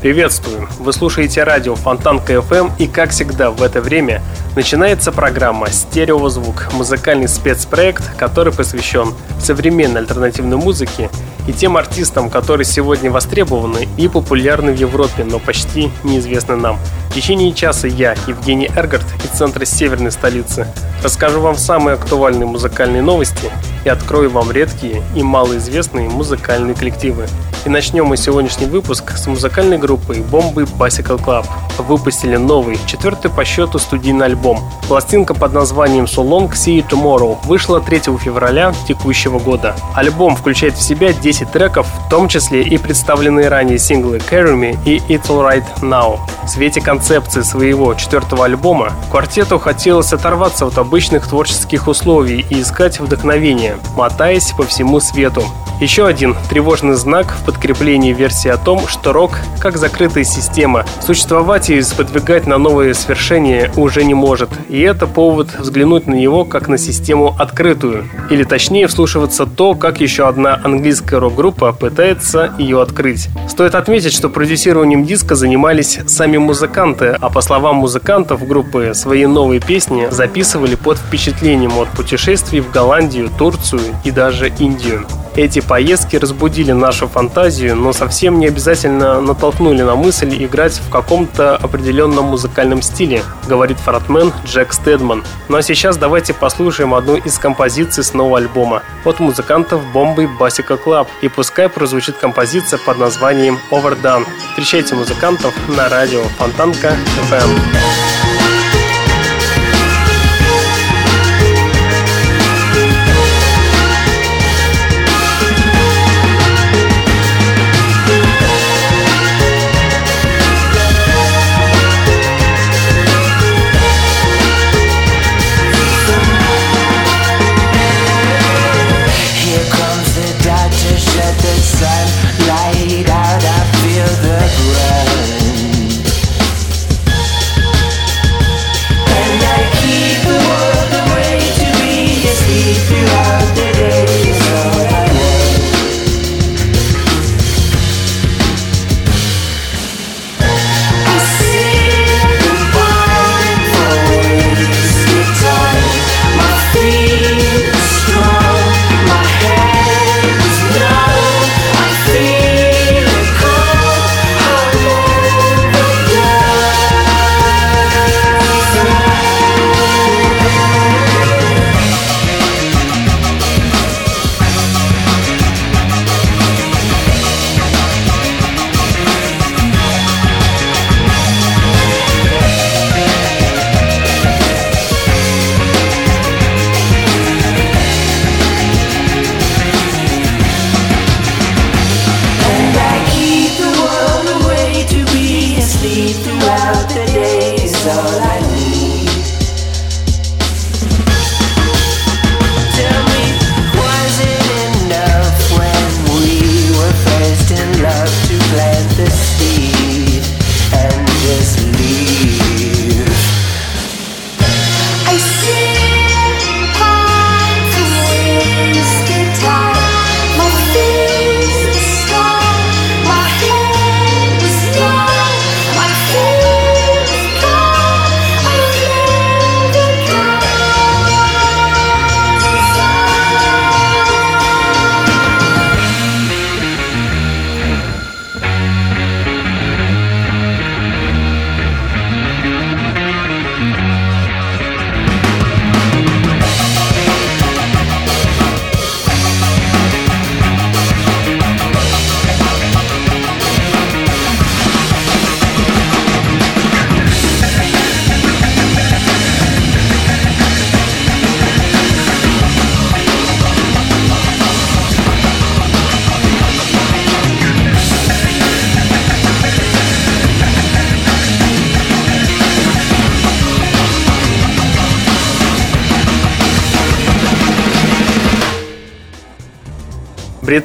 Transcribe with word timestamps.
Приветствую! 0.00 0.68
Вы 0.78 0.92
слушаете 0.92 1.42
радио 1.42 1.74
Фонтанка 1.74 2.34
FM 2.34 2.70
и, 2.78 2.86
как 2.86 3.10
всегда, 3.10 3.50
в 3.50 3.60
это 3.64 3.80
время 3.80 4.22
начинается 4.54 5.10
программа 5.10 5.70
«Стереозвук»– 5.70 6.68
музыкальный 6.72 7.26
спецпроект, 7.26 8.16
который 8.16 8.52
посвящен 8.52 9.12
современной 9.40 10.02
альтернативной 10.02 10.56
музыке 10.56 11.10
и 11.48 11.52
тем 11.52 11.76
артистам, 11.76 12.30
которые 12.30 12.64
сегодня 12.64 13.10
востребованы 13.10 13.88
и 13.96 14.06
популярны 14.06 14.70
в 14.70 14.76
Европе, 14.76 15.24
но 15.24 15.40
почти 15.40 15.90
неизвестны 16.04 16.54
нам. 16.54 16.78
В 17.08 17.14
течение 17.14 17.52
часа 17.52 17.88
я, 17.88 18.14
Евгений 18.26 18.70
Эргард, 18.76 19.04
из 19.24 19.30
центра 19.36 19.64
северной 19.64 20.12
столицы, 20.12 20.66
расскажу 21.02 21.40
вам 21.40 21.56
самые 21.56 21.94
актуальные 21.94 22.46
музыкальные 22.46 23.02
новости 23.02 23.50
и 23.84 23.88
открою 23.88 24.30
вам 24.30 24.52
редкие 24.52 25.02
и 25.16 25.22
малоизвестные 25.22 26.08
музыкальные 26.08 26.74
коллективы. 26.74 27.26
И 27.64 27.68
начнем 27.70 28.06
мы 28.06 28.16
сегодняшний 28.16 28.66
выпуск 28.66 29.16
с 29.16 29.26
музыкальной 29.26 29.78
группой 29.78 30.20
Бомбы 30.20 30.62
Bicycle 30.62 31.22
Club. 31.22 31.44
Выпустили 31.78 32.36
новый, 32.36 32.78
четвертый 32.86 33.30
по 33.30 33.44
счету 33.44 33.78
студийный 33.78 34.26
альбом. 34.26 34.60
Пластинка 34.88 35.34
под 35.34 35.52
названием 35.52 36.04
So 36.04 36.26
Long 36.26 36.50
See 36.52 36.78
You 36.78 36.88
Tomorrow 36.88 37.38
вышла 37.44 37.80
3 37.80 38.00
февраля 38.18 38.72
текущего 38.86 39.38
года. 39.38 39.74
Альбом 39.94 40.36
включает 40.36 40.74
в 40.74 40.82
себя 40.82 41.12
10 41.12 41.50
треков, 41.50 41.86
в 42.06 42.08
том 42.08 42.28
числе 42.28 42.62
и 42.62 42.78
представленные 42.78 43.48
ранее 43.48 43.78
синглы 43.78 44.18
Carry 44.18 44.54
Me 44.54 44.78
и 44.84 44.98
It's 45.12 45.28
Alright 45.28 45.64
Now. 45.82 46.20
В 46.44 46.48
свете 46.48 46.80
концепции 46.98 47.42
своего 47.42 47.94
четвертого 47.94 48.44
альбома 48.46 48.92
квартету 49.08 49.60
хотелось 49.60 50.12
оторваться 50.12 50.66
от 50.66 50.78
обычных 50.78 51.28
творческих 51.28 51.86
условий 51.86 52.44
и 52.50 52.60
искать 52.60 52.98
вдохновение, 52.98 53.76
мотаясь 53.96 54.50
по 54.50 54.64
всему 54.64 54.98
свету. 54.98 55.44
Еще 55.80 56.08
один 56.08 56.34
тревожный 56.50 56.94
знак 56.94 57.32
в 57.32 57.44
подкреплении 57.44 58.12
версии 58.12 58.48
о 58.48 58.56
том, 58.56 58.88
что 58.88 59.12
рок, 59.12 59.38
как 59.60 59.76
закрытая 59.76 60.24
система, 60.24 60.84
существовать 61.06 61.70
и 61.70 61.80
сподвигать 61.82 62.48
на 62.48 62.58
новые 62.58 62.94
свершения 62.94 63.70
уже 63.76 64.02
не 64.02 64.12
может. 64.12 64.50
И 64.68 64.80
это 64.80 65.06
повод 65.06 65.50
взглянуть 65.56 66.08
на 66.08 66.14
него 66.14 66.44
как 66.44 66.66
на 66.66 66.78
систему 66.78 67.36
открытую. 67.38 68.08
Или 68.28 68.42
точнее 68.42 68.88
вслушиваться 68.88 69.46
то, 69.46 69.76
как 69.76 70.00
еще 70.00 70.26
одна 70.26 70.60
английская 70.64 71.20
рок-группа 71.20 71.72
пытается 71.72 72.52
ее 72.58 72.82
открыть. 72.82 73.28
Стоит 73.48 73.76
отметить, 73.76 74.12
что 74.12 74.28
продюсированием 74.28 75.04
диска 75.04 75.36
занимались 75.36 76.00
сами 76.08 76.38
музыканты, 76.38 76.87
а 77.20 77.30
по 77.30 77.40
словам 77.40 77.76
музыкантов 77.76 78.46
группы, 78.46 78.92
свои 78.94 79.26
новые 79.26 79.60
песни 79.60 80.08
записывали 80.10 80.74
под 80.74 80.98
впечатлением 80.98 81.78
от 81.78 81.88
путешествий 81.88 82.60
в 82.60 82.70
Голландию, 82.70 83.30
Турцию 83.36 83.80
и 84.04 84.10
даже 84.10 84.48
Индию. 84.58 85.06
Эти 85.38 85.60
поездки 85.60 86.16
разбудили 86.16 86.72
нашу 86.72 87.06
фантазию, 87.06 87.76
но 87.76 87.92
совсем 87.92 88.40
не 88.40 88.48
обязательно 88.48 89.20
натолкнули 89.20 89.82
на 89.82 89.94
мысль 89.94 90.34
играть 90.44 90.80
в 90.80 90.90
каком-то 90.90 91.54
определенном 91.54 92.24
музыкальном 92.24 92.82
стиле, 92.82 93.22
говорит 93.46 93.78
фронтмен 93.78 94.32
Джек 94.44 94.72
Стедман. 94.72 95.22
Ну 95.48 95.56
а 95.56 95.62
сейчас 95.62 95.96
давайте 95.96 96.34
послушаем 96.34 96.92
одну 96.92 97.14
из 97.14 97.38
композиций 97.38 98.02
с 98.02 98.14
нового 98.14 98.38
альбома 98.38 98.82
от 99.04 99.20
музыкантов 99.20 99.80
Bombay 99.92 100.26
Bicycle 100.26 100.76
Club. 100.76 101.06
И 101.22 101.28
пускай 101.28 101.68
прозвучит 101.68 102.16
композиция 102.16 102.80
под 102.84 102.98
названием 102.98 103.60
Overdone. 103.70 104.26
Встречайте 104.50 104.96
музыкантов 104.96 105.54
на 105.68 105.88
радио 105.88 106.24
Фонтанка 106.36 106.96
FM. 107.30 108.07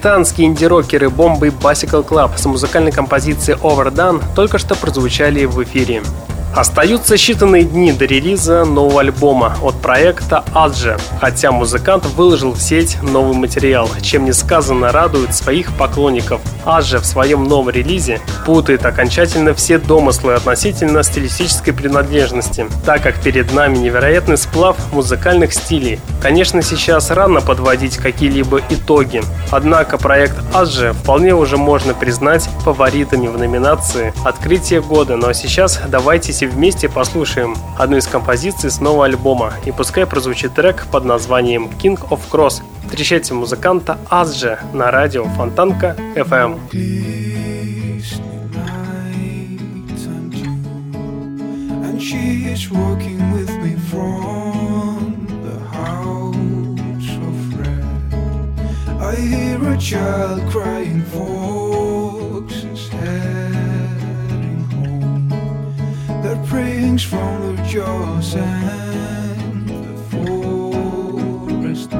Британские 0.03 0.47
инди-рокеры 0.47 1.07
Bombay 1.07 1.57
Bicycle 1.57 2.05
Club 2.05 2.31
с 2.35 2.45
музыкальной 2.45 2.91
композицией 2.91 3.57
Overdone 3.59 4.21
только 4.35 4.57
что 4.57 4.75
прозвучали 4.75 5.45
в 5.45 5.63
эфире. 5.63 6.03
Остаются 6.53 7.15
считанные 7.15 7.63
дни 7.63 7.93
до 7.93 8.03
релиза 8.03 8.65
нового 8.65 8.99
альбома 8.99 9.55
от 9.61 9.75
проекта 9.75 10.43
Аджи, 10.53 10.97
хотя 11.21 11.53
музыкант 11.53 12.05
выложил 12.17 12.51
в 12.51 12.59
сеть 12.59 12.97
новый 13.01 13.37
материал, 13.37 13.89
чем 14.01 14.25
несказанно 14.25 14.91
радует 14.91 15.33
своих 15.33 15.71
поклонников. 15.77 16.41
Аджи 16.65 16.99
в 16.99 17.05
своем 17.05 17.43
новом 17.43 17.69
релизе 17.69 18.21
путает 18.45 18.85
окончательно 18.85 19.53
все 19.53 19.77
домыслы 19.77 20.33
относительно 20.33 21.03
стилистической 21.03 21.73
принадлежности, 21.73 22.67
так 22.85 23.03
как 23.03 23.21
перед 23.21 23.53
нами 23.53 23.77
невероятный 23.77 24.37
сплав 24.37 24.77
музыкальных 24.91 25.53
стилей. 25.53 25.99
Конечно, 26.21 26.61
сейчас 26.61 27.11
рано 27.11 27.41
подводить 27.41 27.97
какие-либо 27.97 28.61
итоги, 28.69 29.21
однако 29.51 29.97
проект 29.97 30.35
Аджи 30.53 30.93
вполне 30.93 31.35
уже 31.35 31.57
можно 31.57 31.93
признать 31.93 32.49
фаворитами 32.63 33.27
в 33.27 33.37
номинации 33.37 34.13
«Открытие 34.23 34.81
года», 34.81 35.17
но 35.17 35.33
сейчас 35.33 35.81
давайте 35.87 36.13
Давайте 36.13 36.47
вместе 36.47 36.89
послушаем 36.89 37.55
одну 37.77 37.97
из 37.97 38.07
композиций 38.07 38.69
с 38.69 38.79
нового 38.79 39.05
альбома, 39.05 39.53
и 39.65 39.71
пускай 39.71 40.05
прозвучит 40.05 40.53
трек 40.53 40.85
под 40.91 41.05
названием 41.05 41.69
King 41.81 41.99
of 42.09 42.19
Cross. 42.31 42.61
Встречайте 42.93 43.33
музыканта 43.33 43.97
Азджа 44.07 44.59
на 44.71 44.91
радио 44.91 45.23
Фонтанка 45.23 45.95
FM. 46.15 46.59
she 51.99 52.45
is 52.53 52.69
walking 52.69 53.19
with 53.33 53.49
me 53.63 53.73
from 53.89 55.25
the 55.47 55.57
house 55.73 57.09
of 57.27 57.35
red. 57.59 57.85
I 59.01 59.15
hear 59.15 59.57
a 59.73 59.77
child 59.79 60.41
crying 60.51 61.01
fox's 61.13 62.89
head. 62.89 63.89
Their 66.21 66.39
prayings 66.45 67.01
from 67.03 67.55
their 67.55 67.65
jaws 67.65 68.35
and 68.35 69.67
the 69.67 69.95
forest 70.11 71.91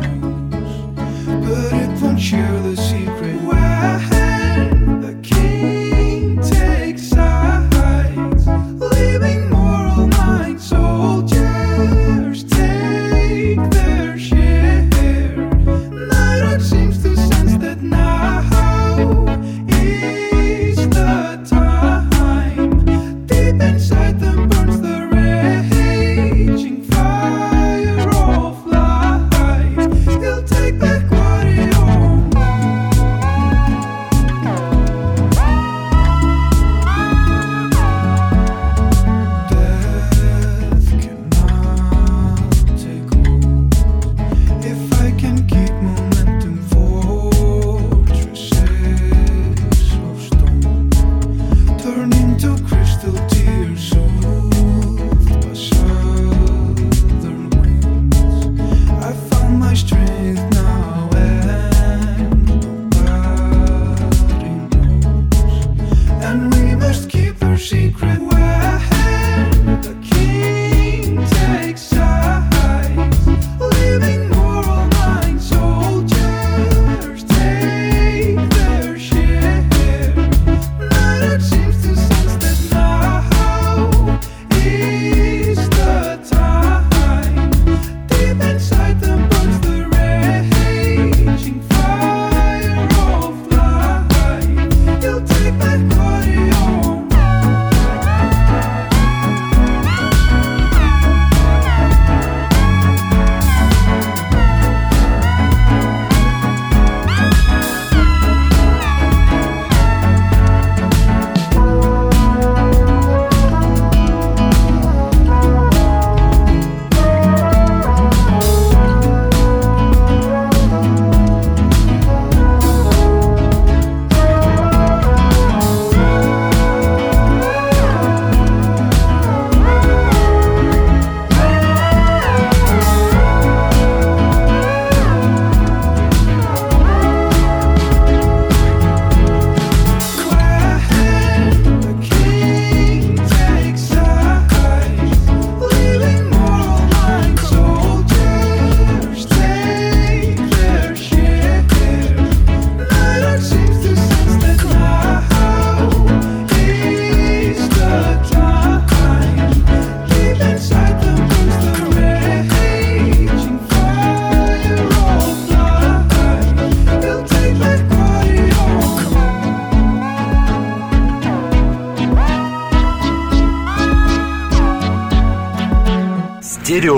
cheerless 2.23 2.82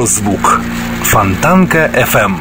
Стереозвук. 0.05 0.62
Фонтанка 1.03 1.89
FM. 1.93 2.35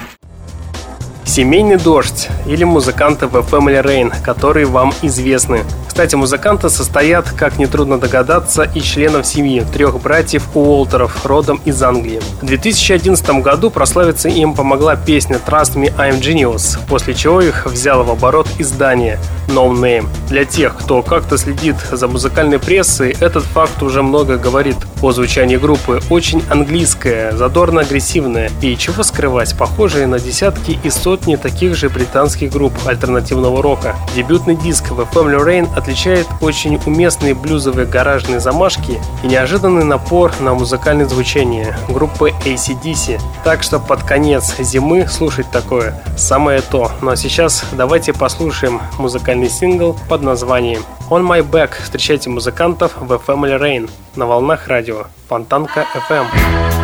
Семейный 1.25 1.77
дождь 1.77 2.29
или 2.47 2.63
музыканты 2.65 3.27
в 3.27 3.35
Family 3.37 3.83
Rain, 3.83 4.13
которые 4.23 4.67
вам 4.67 4.93
известны. 5.01 5.65
Кстати, 5.95 6.17
музыканты 6.17 6.71
состоят, 6.71 7.31
как 7.31 7.57
нетрудно 7.57 8.01
догадаться, 8.01 8.65
из 8.65 8.83
членов 8.83 9.25
семьи 9.25 9.65
трех 9.73 10.01
братьев 10.01 10.43
Уолтеров, 10.53 11.25
родом 11.25 11.61
из 11.65 11.81
Англии. 11.85 12.21
В 12.43 12.47
2011 12.47 13.25
году 13.41 13.71
прославиться 13.71 14.29
им 14.29 14.55
помогла 14.55 14.97
песня 14.97 15.39
Trust 15.47 15.77
Me 15.77 15.97
I'm 15.97 16.21
Genius, 16.21 16.81
после 16.89 17.15
чего 17.15 17.41
их 17.41 17.67
взяло 17.67 18.03
в 18.03 18.11
оборот 18.11 18.49
издание. 18.59 19.21
No 19.49 19.71
Name. 19.71 20.09
Для 20.29 20.45
тех, 20.45 20.77
кто 20.77 21.03
как-то 21.03 21.37
следит 21.37 21.77
за 21.93 22.09
музыкальной 22.09 22.59
прессой, 22.59 23.17
этот 23.21 23.45
факт 23.45 23.83
уже 23.83 24.03
много 24.03 24.37
говорит 24.37 24.77
о 25.03 25.13
звучании 25.13 25.57
группы. 25.57 26.01
Очень 26.11 26.43
английская, 26.51 27.33
задорно-агрессивная 27.33 28.51
и, 28.63 28.77
чего 28.77 29.03
скрывать, 29.03 29.57
похожая 29.57 30.07
на 30.07 30.19
десятки 30.19 30.79
и 30.83 30.91
сотни 30.91 31.37
таких 31.37 31.77
же 31.77 31.89
британских 31.89 32.51
групп 32.51 32.73
альтернативного 32.87 33.63
рока. 33.63 33.97
Дебютный 34.17 34.57
диск 34.57 34.91
The 34.91 35.07
Family 35.13 35.45
Rain 35.45 35.69
отличает 35.85 36.27
очень 36.41 36.81
уместные 36.87 37.35
блюзовые 37.35 37.87
гаражные 37.87 38.41
замашки 38.41 38.99
и 39.23 39.27
неожиданный 39.27 39.85
напор 39.85 40.33
на 40.41 40.55
музыкальное 40.55 41.05
звучание 41.07 41.77
группы 41.89 42.31
ACDC. 42.47 43.21
Так 43.45 43.63
что 43.63 43.79
под 43.79 44.03
конец 44.03 44.57
зимы 44.59 45.07
слушать 45.09 45.51
такое 45.51 46.03
самое 46.17 46.63
то. 46.63 46.91
Ну 47.03 47.11
а 47.11 47.17
сейчас 47.17 47.65
давайте 47.73 48.15
послушаем 48.15 48.81
музыкальный 48.99 49.51
сингл 49.51 49.95
под 50.09 50.23
названием 50.23 50.83
On 51.11 51.23
My 51.23 51.43
Back. 51.47 51.73
Встречайте 51.83 52.31
музыкантов 52.31 52.93
в 52.99 53.13
Family 53.13 53.61
Rain 53.61 53.91
на 54.17 54.25
волнах 54.25 54.69
радио 54.69 55.05
Фонтанка 55.29 55.85
FM. 56.09 56.84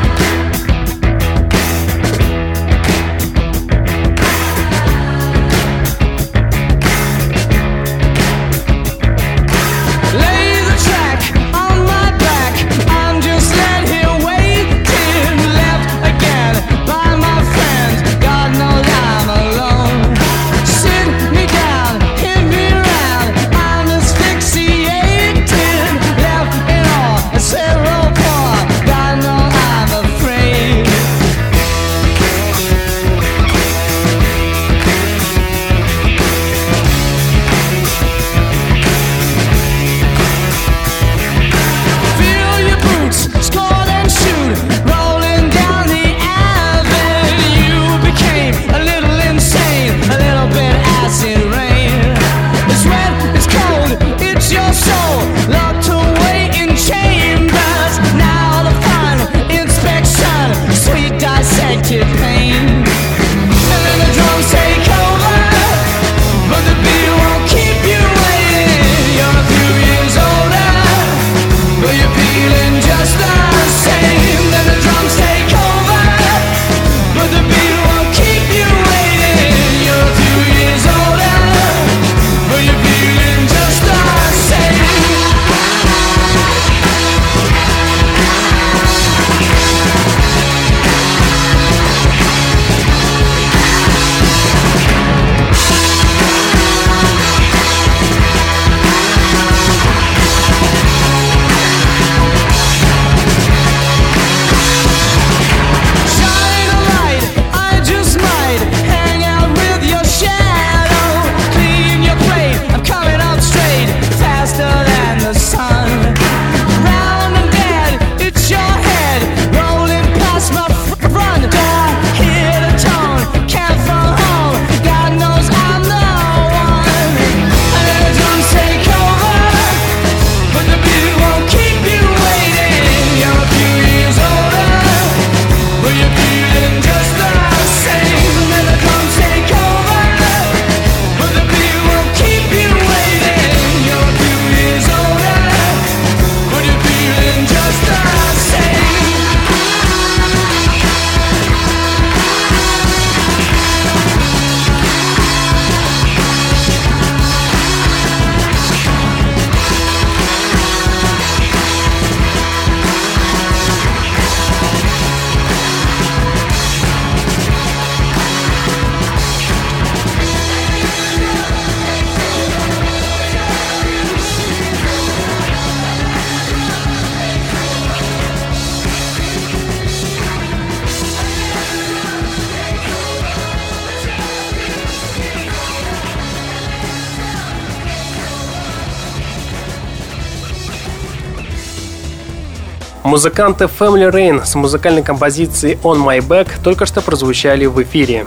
Музыканты 193.11 193.65
Family 193.65 194.09
Rain 194.09 194.45
с 194.45 194.55
музыкальной 194.55 195.03
композицией 195.03 195.77
On 195.83 195.99
My 195.99 196.21
Back 196.21 196.51
только 196.63 196.87
что 196.87 197.01
прозвучали 197.01 197.67
в 197.67 197.83
эфире. 197.83 198.25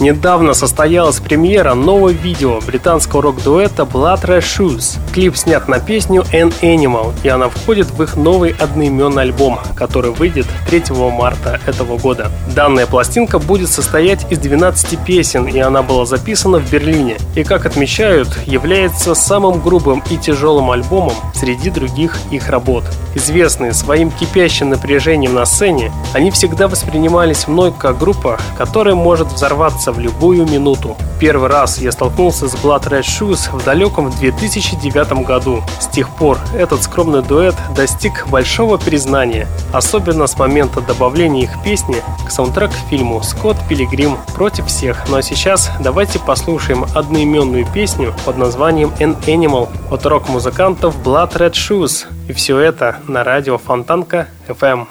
Недавно 0.00 0.54
состоялась 0.54 1.20
премьера 1.20 1.74
нового 1.74 2.08
видео 2.08 2.60
британского 2.66 3.20
рок-дуэта 3.20 3.82
Blood 3.82 4.22
Shoes. 4.38 4.98
Клип 5.12 5.36
снят 5.36 5.68
на 5.68 5.78
песню 5.78 6.22
An 6.32 6.54
Animal, 6.62 7.12
и 7.22 7.28
она 7.28 7.50
входит 7.50 7.90
в 7.90 8.02
их 8.02 8.16
новый 8.16 8.52
одноименный 8.58 9.24
альбом, 9.24 9.60
который 9.76 10.10
выйдет 10.10 10.46
3 10.70 10.84
марта 10.94 11.60
этого 11.66 11.98
года. 11.98 12.30
Данная 12.56 12.86
пластинка 12.86 13.38
будет 13.38 13.68
состоять 13.68 14.24
из 14.32 14.38
12 14.38 14.98
песен, 15.04 15.46
и 15.46 15.58
она 15.58 15.82
была 15.82 16.06
записана 16.06 16.60
в 16.60 16.70
Берлине, 16.70 17.18
и, 17.34 17.44
как 17.44 17.66
отмечают, 17.66 18.28
является 18.46 19.14
самым 19.14 19.60
грубым 19.60 20.02
и 20.08 20.16
тяжелым 20.16 20.70
альбомом 20.70 21.14
среди 21.34 21.68
других 21.68 22.16
их 22.30 22.48
работ. 22.48 22.84
Известные 23.14 23.74
своим 23.74 24.10
кипящим 24.10 24.70
напряжением 24.70 25.34
на 25.34 25.44
сцене, 25.44 25.92
они 26.14 26.30
всегда 26.30 26.68
воспринимались 26.68 27.46
мной 27.48 27.70
как 27.78 27.98
группа, 27.98 28.40
которая 28.56 28.94
может 28.94 29.28
взорваться 29.30 29.89
в 29.92 29.98
любую 29.98 30.46
минуту. 30.46 30.96
Первый 31.18 31.48
раз 31.48 31.78
я 31.78 31.92
столкнулся 31.92 32.48
с 32.48 32.54
Blood 32.54 32.88
Red 32.88 33.02
Shoes 33.02 33.50
в 33.52 33.64
далеком 33.64 34.10
2009 34.10 35.26
году. 35.26 35.62
С 35.78 35.86
тех 35.86 36.08
пор 36.16 36.38
этот 36.54 36.82
скромный 36.82 37.22
дуэт 37.22 37.54
достиг 37.76 38.26
большого 38.28 38.78
признания, 38.78 39.46
особенно 39.72 40.26
с 40.26 40.38
момента 40.38 40.80
добавления 40.80 41.42
их 41.42 41.62
песни 41.62 41.96
к 42.26 42.30
саундтрек 42.30 42.70
фильму 42.88 43.22
«Скотт 43.22 43.56
Пилигрим 43.68 44.16
против 44.34 44.66
всех». 44.66 45.04
Ну 45.08 45.16
а 45.16 45.22
сейчас 45.22 45.70
давайте 45.80 46.18
послушаем 46.18 46.86
одноименную 46.94 47.66
песню 47.66 48.14
под 48.24 48.38
названием 48.38 48.90
«An 48.98 49.16
Animal» 49.26 49.68
от 49.90 50.06
рок-музыкантов 50.06 50.96
Blood 51.04 51.36
Red 51.36 51.52
Shoes. 51.52 52.06
И 52.28 52.32
все 52.32 52.58
это 52.58 52.96
на 53.06 53.24
радио 53.24 53.58
Фонтанка 53.58 54.28
FM. 54.48 54.86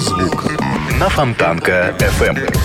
Стереозвук 0.00 0.44
на 0.98 1.08
Фонтанка 1.10 1.94
FM. 1.98 2.56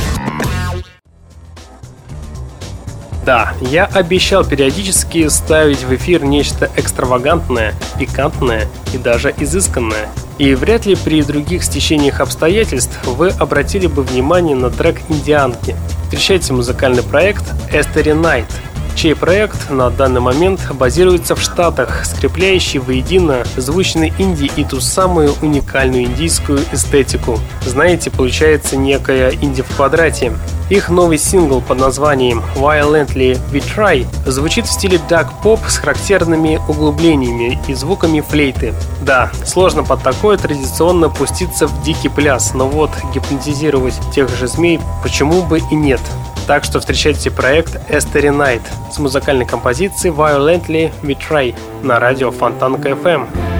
Да, 3.25 3.53
я 3.59 3.85
обещал 3.85 4.45
периодически 4.45 5.27
ставить 5.27 5.83
в 5.83 5.93
эфир 5.93 6.23
нечто 6.23 6.69
экстравагантное, 6.77 7.73
пикантное 7.99 8.67
и 8.93 8.97
даже 8.97 9.33
изысканное. 9.37 10.07
И 10.37 10.53
вряд 10.55 10.85
ли 10.85 10.95
при 10.95 11.21
других 11.23 11.63
стечениях 11.63 12.21
обстоятельств 12.21 12.97
вы 13.05 13.29
обратили 13.29 13.87
бы 13.87 14.03
внимание 14.03 14.55
на 14.55 14.69
трек 14.69 15.01
«Индианки». 15.09 15.75
Встречайте 16.03 16.53
музыкальный 16.53 17.03
проект 17.03 17.43
«Эстери 17.71 18.13
Найт», 18.13 18.47
чей 18.95 19.15
проект 19.15 19.69
на 19.69 19.89
данный 19.89 20.21
момент 20.21 20.61
базируется 20.73 21.35
в 21.35 21.41
Штатах, 21.41 22.05
скрепляющий 22.05 22.79
воедино 22.79 23.43
звучный 23.57 24.13
инди 24.17 24.49
и 24.55 24.63
ту 24.63 24.79
самую 24.79 25.33
уникальную 25.41 26.05
индийскую 26.05 26.59
эстетику. 26.71 27.39
Знаете, 27.65 28.09
получается 28.09 28.77
некая 28.77 29.31
инди 29.31 29.61
в 29.61 29.75
квадрате. 29.75 30.33
Их 30.69 30.89
новый 30.89 31.19
сингл 31.19 31.61
под 31.61 31.79
названием 31.79 32.41
Violently 32.55 33.39
We 33.51 33.61
Try 33.61 34.07
звучит 34.25 34.65
в 34.65 34.71
стиле 34.71 34.99
Dark 35.09 35.27
Pop 35.43 35.59
с 35.67 35.77
характерными 35.77 36.59
углублениями 36.67 37.59
и 37.67 37.73
звуками 37.75 38.21
флейты. 38.21 38.73
Да, 39.01 39.31
сложно 39.45 39.83
под 39.83 40.01
такое 40.01 40.37
традиционно 40.37 41.09
пуститься 41.09 41.67
в 41.67 41.83
дикий 41.83 42.09
пляс, 42.09 42.53
но 42.55 42.67
вот 42.67 42.89
гипнотизировать 43.13 43.99
тех 44.13 44.29
же 44.35 44.47
змей 44.47 44.79
почему 45.03 45.43
бы 45.43 45.59
и 45.59 45.75
нет. 45.75 46.01
Так 46.47 46.63
что 46.63 46.79
встречайте 46.79 47.31
проект 47.31 47.75
Эстери 47.89 48.29
Night 48.29 48.61
с 48.91 48.99
музыкальной 48.99 49.45
композицией 49.45 50.13
Violently 50.13 50.91
We 51.01 51.17
Try 51.17 51.55
на 51.81 51.99
радио 51.99 52.29
Фонтанка 52.29 52.89
FM. 52.89 53.54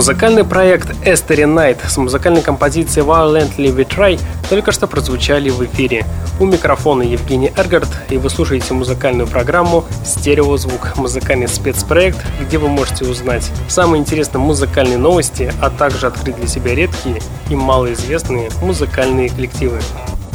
Музыкальный 0.00 0.44
проект 0.44 0.92
Эстери 1.06 1.44
Night 1.44 1.86
с 1.86 1.98
музыкальной 1.98 2.40
композицией 2.40 3.06
Violently 3.06 3.66
We 3.66 3.86
Try 3.86 4.18
только 4.48 4.72
что 4.72 4.86
прозвучали 4.86 5.50
в 5.50 5.62
эфире. 5.66 6.06
У 6.40 6.46
микрофона 6.46 7.02
Евгений 7.02 7.52
Эргард, 7.54 7.86
и 8.08 8.16
вы 8.16 8.30
слушаете 8.30 8.72
музыкальную 8.72 9.28
программу 9.28 9.84
«Стереозвук»– 10.02 10.92
музыкальный 10.96 11.48
спецпроект, 11.48 12.16
где 12.40 12.56
вы 12.56 12.68
можете 12.68 13.04
узнать 13.04 13.52
самые 13.68 14.00
интересные 14.00 14.40
музыкальные 14.40 14.96
новости, 14.96 15.52
а 15.60 15.68
также 15.68 16.06
открыть 16.06 16.36
для 16.36 16.46
себя 16.46 16.74
редкие 16.74 17.20
и 17.50 17.54
малоизвестные 17.54 18.48
музыкальные 18.62 19.28
коллективы. 19.28 19.80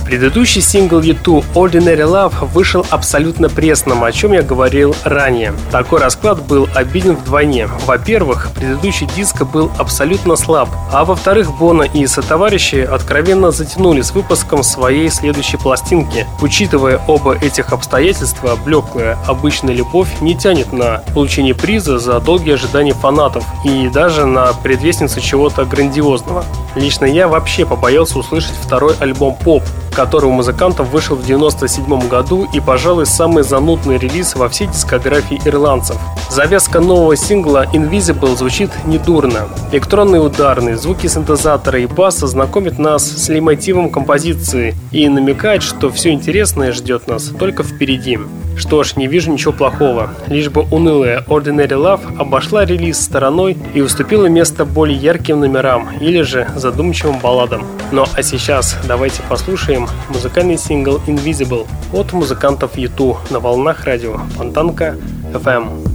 Предыдущий 0.05 0.61
сингл 0.61 1.01
YouTube 1.01 1.43
Ordinary 1.55 2.05
Love 2.05 2.45
вышел 2.53 2.85
абсолютно 2.91 3.49
пресным, 3.49 4.03
о 4.03 4.11
чем 4.11 4.33
я 4.33 4.43
говорил 4.43 4.95
ранее. 5.03 5.51
Такой 5.71 5.99
расклад 5.99 6.43
был 6.43 6.69
обиден 6.75 7.15
вдвойне. 7.15 7.67
Во-первых, 7.87 8.49
предыдущий 8.53 9.07
диск 9.15 9.41
был 9.41 9.71
абсолютно 9.79 10.35
слаб, 10.35 10.69
а 10.93 11.05
во-вторых, 11.05 11.57
Бона 11.57 11.81
и 11.81 12.05
сотоварищи 12.05 12.75
откровенно 12.75 13.49
затянули 13.49 14.01
с 14.01 14.11
выпуском 14.11 14.61
своей 14.61 15.09
следующей 15.09 15.57
пластинки. 15.57 16.27
Учитывая 16.39 17.01
оба 17.07 17.35
этих 17.35 17.73
обстоятельства, 17.73 18.55
блеклая 18.63 19.17
обычная 19.25 19.73
любовь 19.73 20.09
не 20.21 20.35
тянет 20.37 20.71
на 20.71 21.03
получение 21.15 21.55
приза 21.55 21.97
за 21.97 22.19
долгие 22.19 22.53
ожидания 22.53 22.93
фанатов 22.93 23.43
и 23.63 23.89
даже 23.89 24.27
на 24.27 24.53
предвестницу 24.53 25.19
чего-то 25.19 25.65
грандиозного. 25.65 26.45
Лично 26.75 27.05
я 27.05 27.27
вообще 27.27 27.65
побоялся 27.65 28.19
услышать 28.19 28.53
второй 28.61 28.95
альбом 28.99 29.35
поп, 29.35 29.63
который 29.95 30.25
у 30.25 30.31
музыкантов 30.31 30.89
вышел 30.89 31.15
в 31.15 31.25
97 31.25 32.07
году 32.07 32.47
и, 32.53 32.59
пожалуй, 32.59 33.05
самый 33.05 33.43
занудный 33.43 33.97
релиз 33.97 34.35
во 34.35 34.49
всей 34.49 34.67
дискографии 34.67 35.41
ирландцев. 35.45 35.97
Завязка 36.29 36.79
нового 36.79 37.15
сингла 37.15 37.65
Invisible 37.73 38.35
звучит 38.37 38.71
недурно. 38.85 39.47
Электронные 39.71 40.21
ударные, 40.21 40.77
звуки 40.77 41.07
синтезатора 41.07 41.79
и 41.79 41.85
баса 41.85 42.27
знакомят 42.27 42.77
нас 42.77 43.03
с 43.03 43.29
лейтмотивом 43.29 43.89
композиции 43.89 44.75
и 44.91 45.07
намекает, 45.07 45.63
что 45.63 45.89
все 45.89 46.11
интересное 46.11 46.73
ждет 46.73 47.07
нас 47.07 47.31
только 47.39 47.63
впереди. 47.63 48.19
Что 48.57 48.83
ж, 48.83 48.95
не 48.95 49.07
вижу 49.07 49.31
ничего 49.31 49.53
плохого. 49.53 50.11
Лишь 50.27 50.49
бы 50.49 50.65
унылая 50.71 51.23
Ordinary 51.27 51.67
Love 51.69 52.17
обошла 52.17 52.65
релиз 52.65 52.99
стороной 52.99 53.57
и 53.73 53.81
уступила 53.81 54.27
место 54.27 54.65
более 54.65 54.97
ярким 54.97 55.39
номерам 55.39 55.89
или 55.99 56.21
же 56.21 56.47
задумчивым 56.55 57.19
балладам. 57.19 57.65
Ну 57.91 58.05
а 58.15 58.23
сейчас 58.23 58.77
давайте 58.87 59.21
послушаем 59.29 59.87
музыкальный 60.09 60.57
сингл 60.57 61.01
Invisible 61.07 61.67
от 61.93 62.13
музыкантов 62.13 62.77
YouTube 62.77 63.17
на 63.29 63.39
волнах 63.39 63.85
радио 63.85 64.17
Фонтанка 64.37 64.97
FM. 65.33 65.94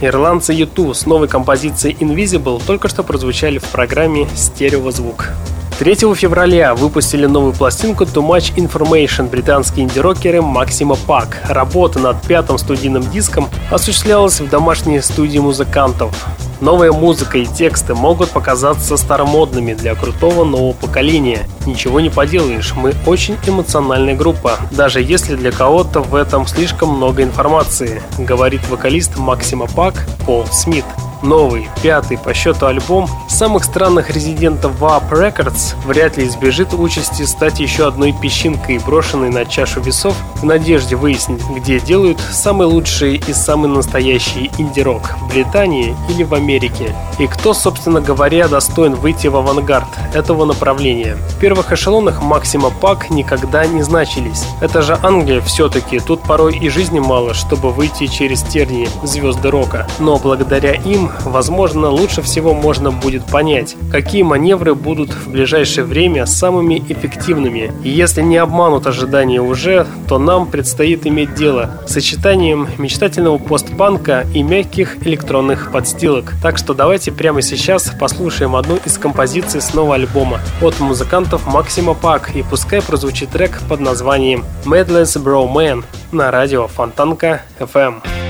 Ирландцы 0.00 0.52
YouTube 0.52 0.94
с 0.94 1.06
новой 1.06 1.26
композицией 1.26 1.96
Invisible 1.98 2.62
только 2.64 2.86
что 2.86 3.02
прозвучали 3.02 3.58
в 3.58 3.64
программе 3.64 4.28
«Стереозвук». 4.36 5.30
3 5.78 5.94
февраля 6.16 6.74
выпустили 6.74 7.26
новую 7.26 7.52
пластинку 7.52 8.02
Too 8.02 8.26
Much 8.26 8.52
Information 8.56 9.30
британские 9.30 9.84
инди-рокеры 9.84 10.38
Maxima 10.38 10.98
Pack. 11.06 11.36
Работа 11.48 12.00
над 12.00 12.20
пятым 12.22 12.58
студийным 12.58 13.08
диском 13.12 13.48
осуществлялась 13.70 14.40
в 14.40 14.48
домашней 14.48 15.00
студии 15.00 15.38
музыкантов. 15.38 16.12
Новая 16.60 16.90
музыка 16.90 17.38
и 17.38 17.46
тексты 17.46 17.94
могут 17.94 18.30
показаться 18.30 18.96
старомодными 18.96 19.74
для 19.74 19.94
крутого 19.94 20.44
нового 20.44 20.72
поколения. 20.72 21.46
Ничего 21.64 22.00
не 22.00 22.10
поделаешь, 22.10 22.74
мы 22.74 22.92
очень 23.06 23.36
эмоциональная 23.46 24.16
группа, 24.16 24.56
даже 24.72 25.00
если 25.00 25.36
для 25.36 25.52
кого-то 25.52 26.00
в 26.00 26.16
этом 26.16 26.48
слишком 26.48 26.88
много 26.88 27.22
информации, 27.22 28.02
говорит 28.18 28.68
вокалист 28.68 29.16
Максима 29.16 29.68
Пак 29.68 30.08
Пол 30.26 30.44
Смит. 30.50 30.84
Новый, 31.22 31.68
пятый 31.82 32.16
по 32.16 32.32
счету 32.32 32.66
альбом 32.66 33.08
самых 33.28 33.64
странных 33.64 34.10
резидентов 34.10 34.80
WAP 34.80 35.10
Records 35.10 35.74
вряд 35.84 36.16
ли 36.16 36.26
избежит 36.26 36.72
участи 36.72 37.24
стать 37.24 37.60
еще 37.60 37.86
одной 37.86 38.12
песчинкой, 38.12 38.78
брошенной 38.78 39.30
на 39.30 39.44
чашу 39.44 39.80
весов 39.80 40.14
в 40.36 40.44
надежде 40.44 40.96
выяснить, 40.96 41.42
где 41.56 41.80
делают 41.80 42.20
самый 42.30 42.66
лучший 42.66 43.16
и 43.16 43.32
самый 43.32 43.68
настоящий 43.68 44.50
инди-рок– 44.58 45.16
в 45.20 45.28
Британии 45.28 45.96
или 46.08 46.22
в 46.22 46.34
Америке. 46.34 46.94
И 47.18 47.26
кто, 47.26 47.52
собственно 47.52 48.00
говоря, 48.00 48.48
достоин 48.48 48.94
выйти 48.94 49.26
в 49.26 49.36
авангард 49.36 49.88
этого 50.14 50.44
направления. 50.44 51.16
В 51.30 51.38
первых 51.38 51.72
эшелонах 51.72 52.22
Максима 52.22 52.70
Пак 52.70 53.10
никогда 53.10 53.66
не 53.66 53.82
значились. 53.82 54.44
Это 54.60 54.82
же 54.82 54.98
Англия 55.02 55.40
все-таки, 55.40 55.98
тут 55.98 56.22
порой 56.22 56.56
и 56.56 56.68
жизни 56.68 57.00
мало, 57.00 57.34
чтобы 57.34 57.72
выйти 57.72 58.06
через 58.06 58.42
тернии 58.42 58.88
звезды 59.02 59.50
рока. 59.50 59.86
Но 59.98 60.18
благодаря 60.18 60.72
им 60.72 61.07
возможно, 61.24 61.88
лучше 61.88 62.22
всего 62.22 62.54
можно 62.54 62.90
будет 62.90 63.24
понять, 63.24 63.76
какие 63.90 64.22
маневры 64.22 64.74
будут 64.74 65.10
в 65.10 65.30
ближайшее 65.30 65.84
время 65.84 66.26
самыми 66.26 66.82
эффективными. 66.88 67.72
И 67.82 67.90
если 67.90 68.22
не 68.22 68.36
обманут 68.36 68.86
ожидания 68.86 69.40
уже, 69.40 69.86
то 70.08 70.18
нам 70.18 70.46
предстоит 70.46 71.06
иметь 71.06 71.34
дело 71.34 71.70
с 71.86 71.92
сочетанием 71.92 72.68
мечтательного 72.78 73.38
постпанка 73.38 74.26
и 74.34 74.42
мягких 74.42 75.06
электронных 75.06 75.72
подстилок. 75.72 76.32
Так 76.42 76.58
что 76.58 76.74
давайте 76.74 77.12
прямо 77.12 77.42
сейчас 77.42 77.92
послушаем 77.98 78.56
одну 78.56 78.78
из 78.84 78.98
композиций 78.98 79.60
с 79.60 79.74
нового 79.74 79.94
альбома 79.94 80.40
от 80.60 80.78
музыкантов 80.80 81.46
Максима 81.46 81.94
Пак 81.94 82.34
и 82.34 82.42
пускай 82.42 82.82
прозвучит 82.82 83.30
трек 83.30 83.60
под 83.68 83.80
названием 83.80 84.44
Madless 84.64 85.22
Bro 85.22 85.52
Man 85.52 85.84
на 86.12 86.30
радио 86.30 86.66
Фонтанка 86.66 87.42
FM. 87.58 88.27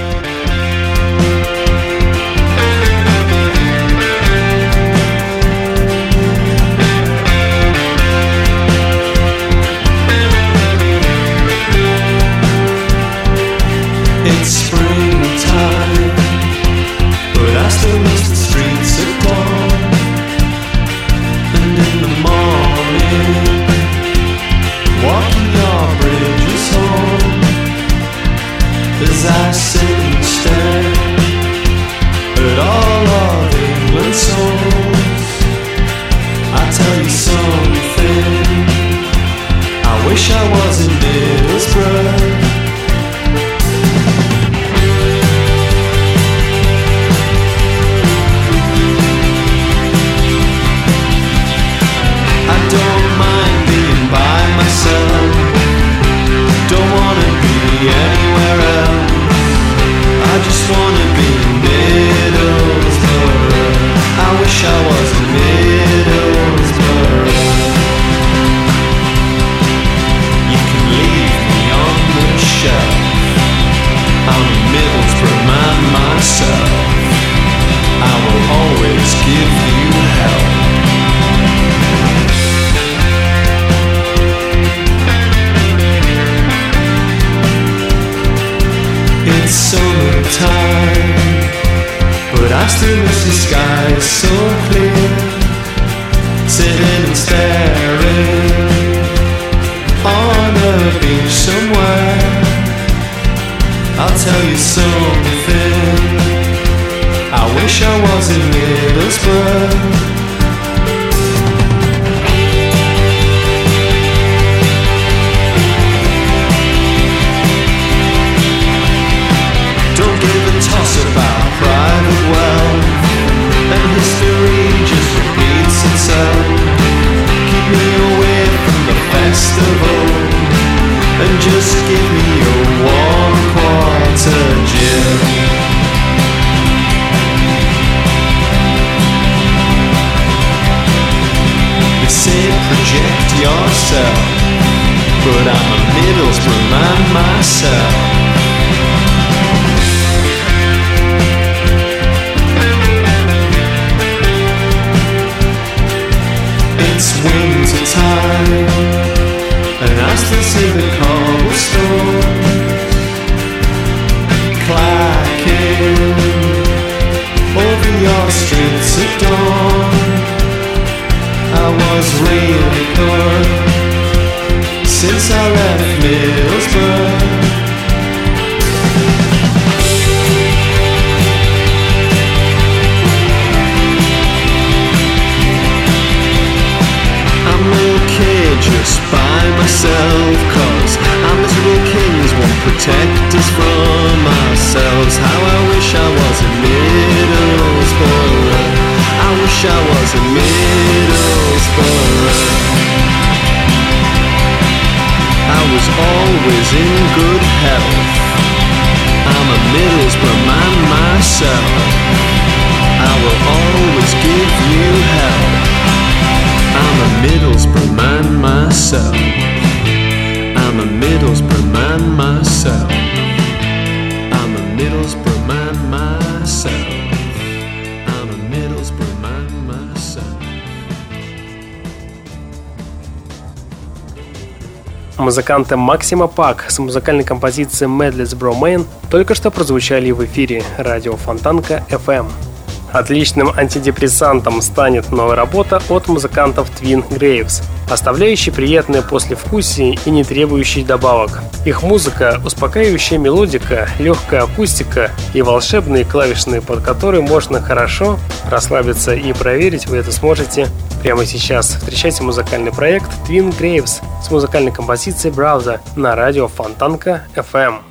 Музыканты 235.29 235.77
Максима 235.77 236.27
Пак 236.27 236.71
с 236.71 236.79
музыкальной 236.79 237.23
композицией 237.23 237.91
Medley's 237.91 238.35
Bro 238.35 238.59
Man 238.59 238.87
только 239.11 239.35
что 239.35 239.51
прозвучали 239.51 240.11
в 240.11 240.25
эфире 240.25 240.63
радио 240.79 241.17
Фонтанка 241.17 241.85
FM. 241.91 242.48
Отличным 242.93 243.53
антидепрессантом 243.57 244.63
станет 244.63 245.11
новая 245.11 245.37
работа 245.37 245.83
от 245.89 246.09
музыкантов 246.09 246.71
Twin 246.81 247.07
Graves, 247.09 247.63
оставляющий 247.91 248.53
приятное 248.53 249.03
послевкусие 249.03 249.99
и 250.05 250.11
не 250.11 250.25
требующий 250.25 250.83
добавок. 250.83 251.41
Их 251.65 251.83
музыка– 251.83 252.41
успокаивающая 252.45 253.19
мелодика, 253.19 253.89
легкая 253.99 254.43
акустика 254.43 255.11
и 255.35 255.43
волшебные 255.43 256.05
клавишные, 256.05 256.63
под 256.63 256.83
которые 256.83 257.23
можно 257.23 257.61
хорошо 257.61 258.19
расслабиться 258.51 259.15
и 259.15 259.33
проверить 259.33 259.87
вы 259.87 259.99
это 259.99 260.13
сможете 260.13 260.69
прямо 261.03 261.25
сейчас. 261.27 261.75
Встречайте 261.75 262.23
музыкальный 262.23 262.73
проект 262.73 263.11
Twin 263.29 263.57
Graves 263.59 264.03
с 264.23 264.31
музыкальной 264.31 264.73
композицией 264.73 265.35
Browser 265.35 265.81
на 265.97 266.17
радио 266.17 266.49
Фонтанка 266.49 267.25
FM. 267.35 267.88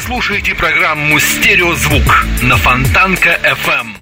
Слушаете 0.00 0.54
программу 0.54 1.18
«Стереозвук» 1.18 2.24
на 2.42 2.56
Фонтанка 2.56 3.38
FM. 3.42 3.97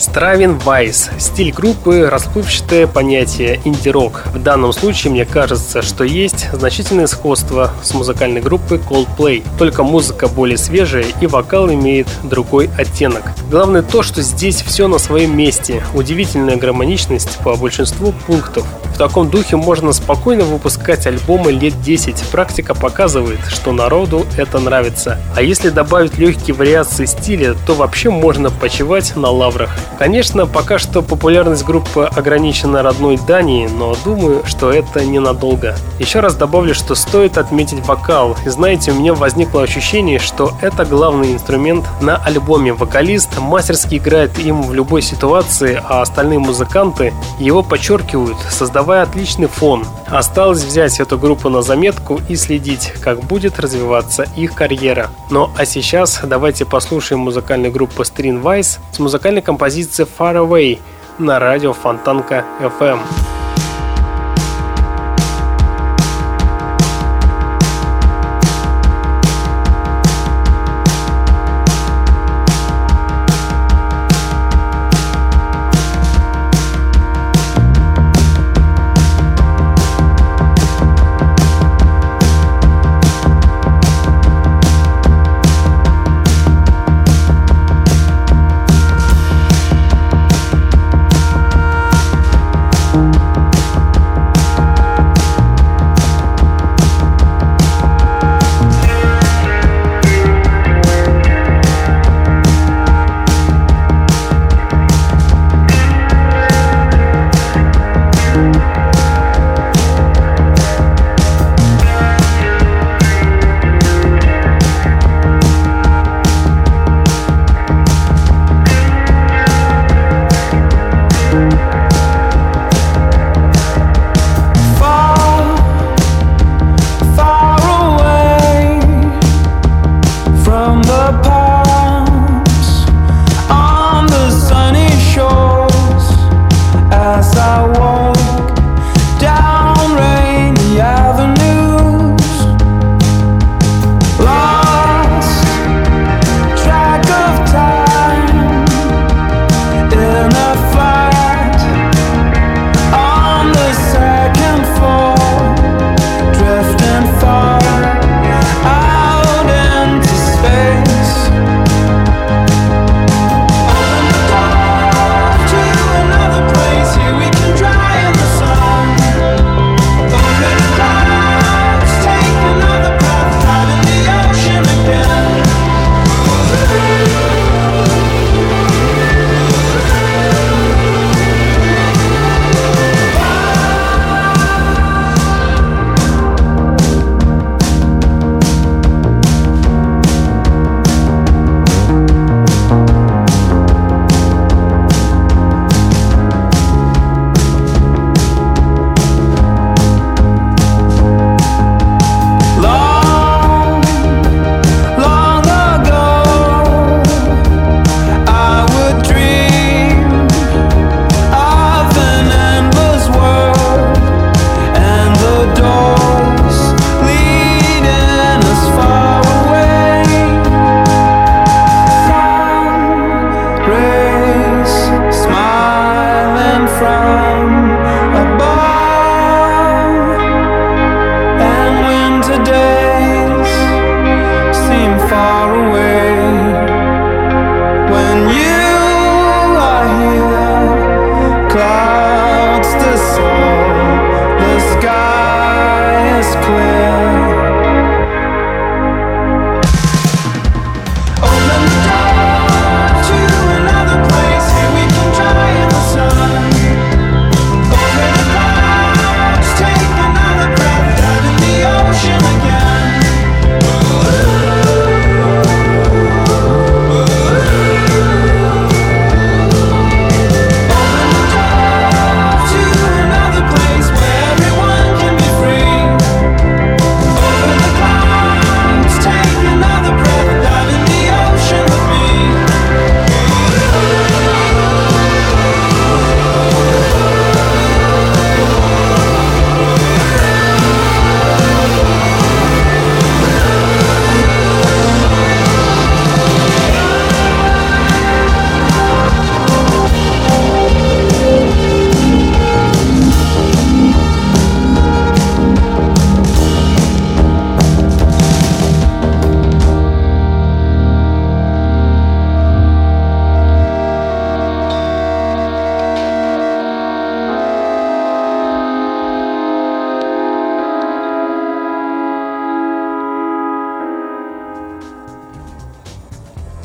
Стравин 0.00 0.58
Вайс. 0.58 1.10
Стиль 1.18 1.52
группы– 1.52 2.08
расплывчатое 2.10 2.86
понятие 2.86 3.60
инди-рок. 3.66 4.22
В 4.32 4.42
данном 4.42 4.72
случае 4.72 5.12
мне 5.12 5.26
кажется, 5.26 5.82
что 5.82 6.04
есть 6.04 6.48
значительное 6.54 7.06
сходство 7.06 7.70
с 7.82 7.92
музыкальной 7.92 8.40
группой 8.40 8.78
Coldplay. 8.78 9.44
Только 9.58 9.82
музыка 9.82 10.26
более 10.26 10.56
свежая 10.56 11.04
и 11.20 11.26
вокал 11.26 11.68
имеет 11.70 12.08
другой 12.22 12.70
оттенок. 12.78 13.24
Главное 13.50 13.82
то, 13.82 14.02
что 14.02 14.22
здесь 14.22 14.62
все 14.62 14.88
на 14.88 14.98
своем 14.98 15.36
месте. 15.36 15.84
Удивительная 15.92 16.56
гармоничность 16.56 17.36
по 17.44 17.54
большинству 17.56 18.14
пунктов. 18.26 18.64
В 18.94 18.96
таком 18.96 19.30
духе 19.30 19.56
можно 19.56 19.92
спокойно 19.92 20.44
выпускать 20.44 21.06
альбомы 21.06 21.52
лет 21.52 21.80
10. 21.82 22.16
Практика 22.30 22.74
показывает, 22.74 23.40
что 23.48 23.72
народу 23.72 24.26
это 24.38 24.58
нравится. 24.60 25.18
А 25.36 25.42
если 25.42 25.68
добавить 25.68 26.18
легкие 26.18 26.54
вариации 26.54 27.04
стиля, 27.04 27.54
то 27.66 27.74
вообще 27.74 28.08
можно 28.08 28.50
почивать 28.50 29.14
на 29.16 29.28
лаврах. 29.30 29.70
Конечно, 30.00 30.46
пока 30.46 30.78
что 30.78 31.02
популярность 31.02 31.62
группы 31.62 32.04
ограничена 32.04 32.82
родной 32.82 33.18
Данией, 33.18 33.68
но 33.68 33.94
думаю, 34.02 34.46
что 34.46 34.72
это 34.72 35.04
ненадолго. 35.04 35.76
Еще 35.98 36.20
раз 36.20 36.34
добавлю, 36.36 36.74
что 36.74 36.94
стоит 36.94 37.36
отметить 37.36 37.86
вокал. 37.86 38.34
И 38.46 38.48
знаете, 38.48 38.92
у 38.92 38.94
меня 38.94 39.12
возникло 39.12 39.62
ощущение, 39.62 40.18
что 40.18 40.54
это 40.62 40.86
главный 40.86 41.34
инструмент 41.34 41.84
на 42.00 42.16
альбоме. 42.16 42.72
Вокалист 42.72 43.38
мастерски 43.40 43.96
играет 43.96 44.38
им 44.38 44.62
в 44.62 44.72
любой 44.72 45.02
ситуации, 45.02 45.82
а 45.86 46.00
остальные 46.00 46.38
музыканты 46.38 47.12
его 47.38 47.62
подчеркивают, 47.62 48.38
создавая 48.48 49.02
отличный 49.02 49.48
фон. 49.48 49.84
Осталось 50.06 50.64
взять 50.64 50.98
эту 50.98 51.18
группу 51.18 51.50
на 51.50 51.60
заметку 51.60 52.22
и 52.26 52.36
следить, 52.36 52.94
как 53.02 53.20
будет 53.20 53.60
развиваться 53.60 54.26
их 54.34 54.54
карьера. 54.54 55.10
Ну 55.28 55.50
а 55.58 55.66
сейчас 55.66 56.20
давайте 56.24 56.64
послушаем 56.64 57.20
музыкальную 57.20 57.70
группу 57.70 58.00
String 58.00 58.42
Vice 58.42 58.78
с 58.92 58.98
музыкальной 58.98 59.42
композицией 59.42 59.79
композиция 59.80 60.06
Far 60.06 60.36
Away 60.36 60.78
на 61.18 61.38
радио 61.38 61.72
Фонтанка 61.72 62.44
FM. 62.60 62.98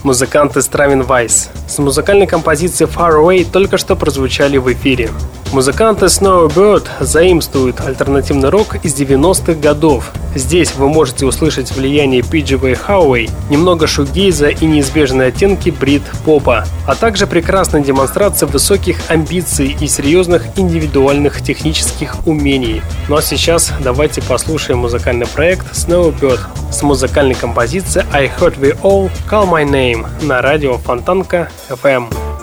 Музыканты 0.05 0.61
Стравин 0.61 1.01
Вайс. 1.01 1.49
С 1.67 1.79
музыкальной 1.79 2.27
композицией 2.27 2.89
Far 2.89 3.19
Away 3.19 3.45
только 3.51 3.77
что 3.77 3.95
прозвучали 3.95 4.57
в 4.57 4.71
эфире. 4.71 5.09
Музыканты 5.55 6.07
Snowbird 6.07 6.85
заимствуют 6.99 7.79
альтернативный 7.79 8.49
рок 8.49 8.75
из 8.83 8.93
90-х 8.93 9.53
годов. 9.53 10.11
Здесь 10.35 10.75
вы 10.75 10.89
можете 10.89 11.25
услышать 11.25 11.71
влияние 11.71 12.19
PGV 12.23 12.77
Howey, 12.85 13.31
немного 13.49 13.87
шугейза 13.87 14.49
и 14.49 14.65
неизбежные 14.65 15.29
оттенки 15.29 15.69
брит-попа, 15.69 16.65
а 16.85 16.95
также 16.95 17.25
прекрасная 17.25 17.79
демонстрация 17.79 18.47
высоких 18.47 18.97
амбиций 19.09 19.77
и 19.79 19.87
серьезных 19.87 20.43
индивидуальных 20.57 21.41
технических 21.41 22.27
умений. 22.27 22.81
Ну 23.07 23.15
а 23.15 23.21
сейчас 23.21 23.71
давайте 23.79 24.21
послушаем 24.21 24.79
музыкальный 24.79 25.25
проект 25.25 25.71
Snowbird 25.71 26.41
с 26.69 26.81
музыкальной 26.81 27.35
композицией 27.35 28.05
I 28.11 28.25
Heard 28.27 28.59
We 28.59 28.77
All 28.81 29.09
Call 29.31 29.49
My 29.49 29.63
Name 29.63 30.05
на 30.25 30.41
радио 30.41 30.77
Фонтанка 30.79 31.47
FM. 31.69 32.34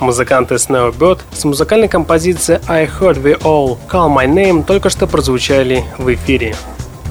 Музыканты 0.00 0.56
Snowbird 0.56 1.20
с 1.32 1.44
музыкальной 1.44 1.88
композицией 1.88 2.60
I 2.68 2.84
Heard 2.84 3.22
We 3.22 3.40
All 3.40 3.78
Call 3.90 4.14
My 4.14 4.26
Name 4.26 4.62
только 4.62 4.90
что 4.90 5.06
прозвучали 5.06 5.84
в 5.96 6.12
эфире. 6.12 6.54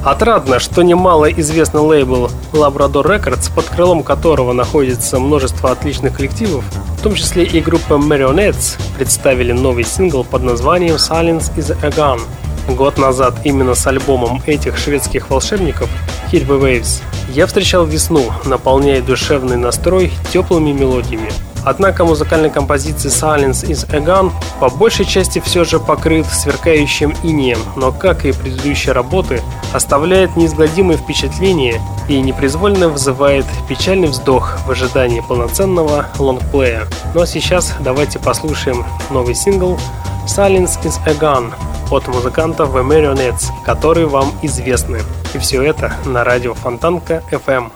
Отрадно, 0.03 0.59
что 0.59 0.83
немало 0.83 1.31
известный 1.31 1.81
лейбл 1.81 2.29
Labrador 2.53 3.03
Records, 3.03 3.51
под 3.53 3.65
крылом 3.65 4.03
которого 4.03 4.53
находится 4.53 5.19
множество 5.19 5.71
отличных 5.71 6.15
коллективов, 6.15 6.63
в 6.99 7.01
том 7.01 7.15
числе 7.15 7.43
и 7.43 7.59
группа 7.59 7.93
Marionettes, 7.93 8.79
представили 8.97 9.51
новый 9.51 9.83
сингл 9.83 10.23
под 10.23 10.43
названием 10.43 10.95
Silence 10.95 11.51
is 11.55 11.75
a 11.83 11.89
Gun. 11.89 12.21
Год 12.69 12.99
назад 12.99 13.35
именно 13.43 13.73
с 13.73 13.85
альбомом 13.87 14.43
этих 14.45 14.77
шведских 14.77 15.31
волшебников 15.31 15.89
Hit 16.31 16.47
the 16.47 16.61
Waves 16.61 17.01
я 17.29 17.47
встречал 17.47 17.85
весну, 17.85 18.31
наполняя 18.45 19.01
душевный 19.01 19.57
настрой 19.57 20.11
теплыми 20.31 20.71
мелодиями– 20.71 21.31
Однако 21.65 22.05
музыкальной 22.05 22.51
композиции 22.51 23.09
Silence 23.09 23.67
is 23.67 23.91
a 23.93 23.99
Gun 23.99 24.31
по 24.59 24.69
большей 24.69 25.05
части 25.05 25.39
все 25.39 25.63
же 25.63 25.79
покрыт 25.79 26.27
сверкающим 26.27 27.15
инеем, 27.23 27.59
но, 27.75 27.91
как 27.91 28.25
и 28.25 28.31
предыдущие 28.31 28.93
работы, 28.93 29.41
оставляет 29.73 30.35
неизгладимое 30.35 30.97
впечатление 30.97 31.81
и 32.07 32.21
непроизвольно 32.21 32.89
вызывает 32.89 33.45
печальный 33.67 34.07
вздох 34.07 34.57
в 34.67 34.71
ожидании 34.71 35.21
полноценного 35.21 36.05
лонгплея. 36.19 36.85
Ну 37.15 37.21
а 37.21 37.27
сейчас 37.27 37.73
давайте 37.79 38.19
послушаем 38.19 38.85
новый 39.09 39.33
сингл 39.33 39.79
Silence 40.27 40.81
is 40.83 40.99
a 41.07 41.13
Gun 41.13 41.51
от 41.91 42.07
музыкантов 42.07 42.75
The 42.75 42.87
Marionettes, 42.87 43.45
которые 43.65 44.07
вам 44.07 44.31
известны. 44.41 45.01
И 45.33 45.39
все 45.39 45.61
это 45.63 45.93
на 46.05 46.23
радио 46.23 46.53
Фонтанка 46.53 47.23
FM. 47.31 47.71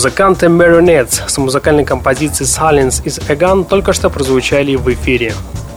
Музыканты 0.00 0.46
Marionettes 0.46 1.28
с 1.28 1.36
музыкальной 1.36 1.84
композицией 1.84 2.48
Silence 2.48 3.04
is 3.04 3.22
a 3.30 3.36
Gun 3.36 3.66
только 3.66 3.92
что 3.92 4.08
прозвучали 4.08 4.74
в 4.74 4.90
эфире. 4.94 5.34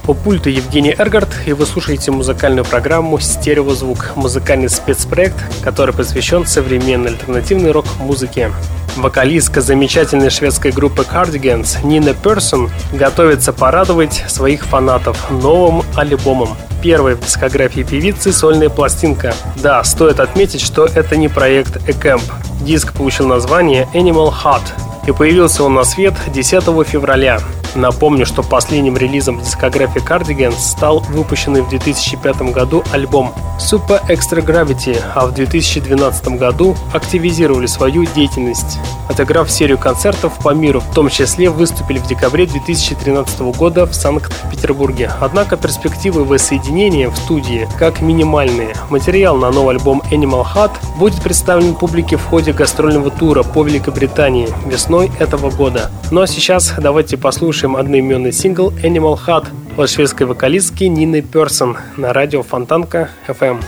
У 0.08 0.14
пульта 0.14 0.50
Евгений 0.50 0.96
Эргард, 0.98 1.28
и 1.46 1.52
вы 1.52 1.66
слушаете 1.66 2.12
музыкальную 2.12 2.64
программу 2.64 3.20
«Стереозвук»– 3.20 4.12
музыкальный 4.16 4.70
спецпроект, 4.70 5.36
который 5.62 5.94
посвящен 5.94 6.46
современной 6.46 7.12
альтернативной 7.12 7.72
рок-музыке. 7.72 8.54
Вокалистка 8.96 9.60
замечательной 9.60 10.30
шведской 10.30 10.72
группы 10.72 11.02
Cardigans 11.02 11.86
Нина 11.86 12.14
Персон 12.14 12.72
готовится 12.94 13.52
порадовать 13.52 14.24
своих 14.30 14.64
фанатов 14.64 15.32
новым 15.32 15.84
альбомом. 15.98 16.56
Первой 16.82 17.16
в 17.16 17.20
дискографии 17.20 17.82
певицы 17.82 18.32
сольная 18.32 18.70
пластинка. 18.70 19.34
Да, 19.58 19.84
стоит 19.84 20.22
отметить, 20.22 20.62
что 20.62 20.86
это 20.86 21.18
не 21.18 21.28
проект 21.28 21.76
Camp. 21.90 22.22
Диск 22.64 22.94
получил 22.94 23.28
название 23.28 23.88
Animal 23.94 24.32
Heart 24.32 25.08
и 25.08 25.12
появился 25.12 25.64
он 25.64 25.74
на 25.74 25.84
свет 25.84 26.14
10 26.34 26.64
февраля. 26.88 27.40
Напомню, 27.76 28.26
что 28.26 28.44
последним 28.44 28.98
релизом 28.98 29.40
дискографии 29.40 30.02
Cardigans 30.02 30.60
стал 30.60 31.00
выпущенный 31.10 31.62
в 31.62 31.70
2005 31.70 32.54
году 32.54 32.84
альбом 32.92 33.34
Super 33.60 34.00
Extra 34.08 34.46
Gravity, 34.46 35.00
а 35.16 35.26
в 35.26 35.34
2012 35.34 36.28
году 36.40 36.76
активизировали 36.94 37.66
свою 37.66 38.06
деятельность, 38.06 38.78
отыграв 39.10 39.50
серию 39.50 39.78
концертов 39.78 40.38
по 40.40 40.54
миру, 40.54 40.82
в 40.82 40.94
том 40.94 41.10
числе 41.10 41.50
выступили 41.50 41.98
в 41.98 42.08
декабре 42.08 42.46
2013 42.46 43.42
года 43.58 43.86
в 43.86 43.94
Санкт-Петербурге. 43.94 45.12
Однако 45.20 45.58
перспективы 45.58 46.26
воссоединения 46.26 47.10
в 47.10 47.18
студии 47.18 47.68
как 47.80 48.02
минимальные. 48.02 48.76
Материал 48.90 49.36
на 49.38 49.52
новый 49.52 49.76
альбом 49.76 50.04
Animal 50.12 50.46
Hut 50.46 50.72
будет 50.98 51.22
представлен 51.22 51.74
публике 51.74 52.18
в 52.18 52.26
ходе 52.26 52.54
гастрольного 52.54 53.10
тура 53.10 53.44
по 53.44 53.64
Великобритании 53.64 54.50
весной 54.66 55.12
этого 55.20 55.50
года. 55.50 55.90
Ну 56.12 56.22
а 56.22 56.28
сейчас 56.28 56.74
давайте 56.78 57.18
послушаем 57.18 57.63
послушаем 57.64 57.76
одноименный 57.78 58.34
сингл 58.34 58.72
Animal 58.84 59.18
Hut 59.26 59.48
от 59.78 59.90
шведской 59.90 60.28
вокалистки 60.28 60.84
Нины 60.84 61.22
Персон 61.22 61.78
на 61.96 62.12
радио 62.12 62.44
Фонтанка 62.44 63.10
FM. 63.28 63.62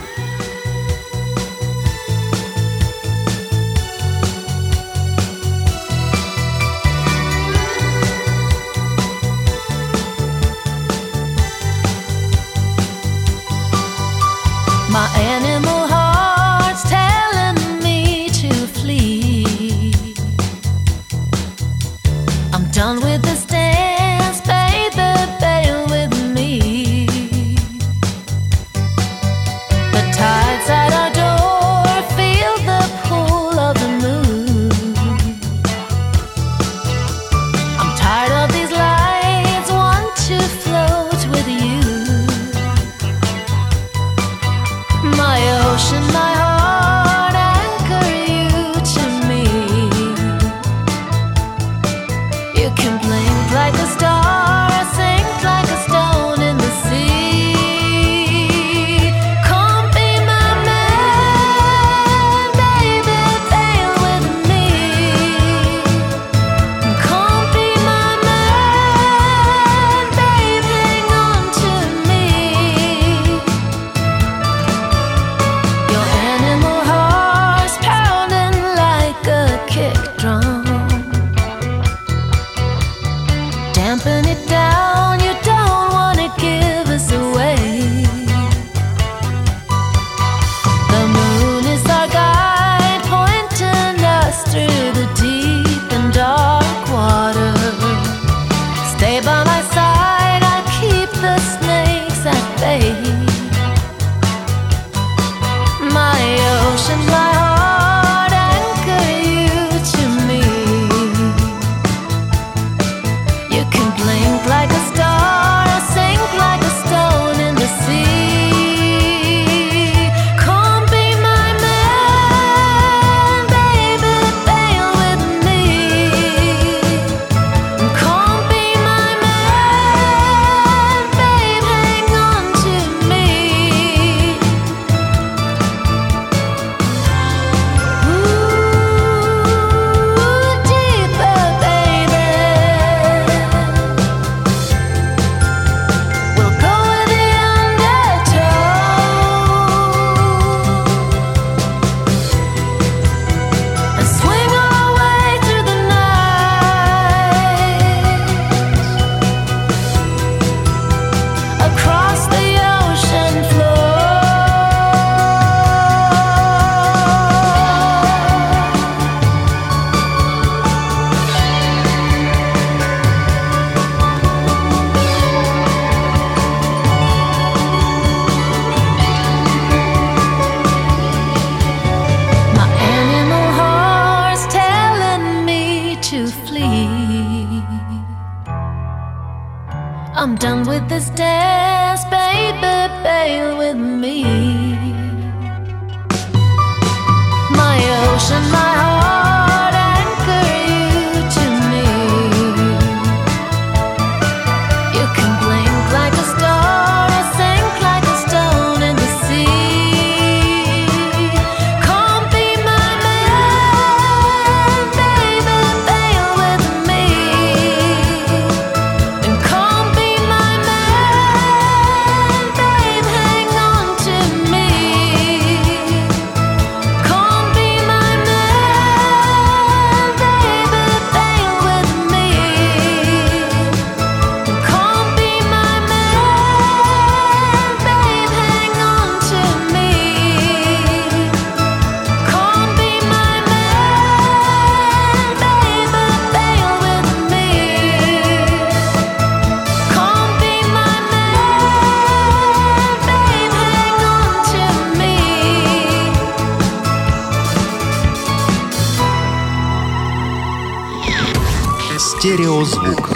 Стереозвук 262.65 263.11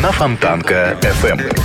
на 0.00 0.12
Фонтанка 0.12 0.96
FM. 1.02 1.58